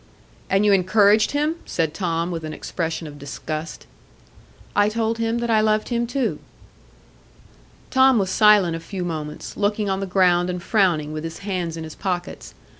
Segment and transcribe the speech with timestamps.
[0.49, 3.85] "And you encouraged him?" said Tom, with an expression of disgust.
[4.75, 6.39] "I told him that I loved him too."
[7.91, 11.77] Tom was silent a few moments, looking on the ground and frowning, with his hands
[11.77, 12.55] in his pockets.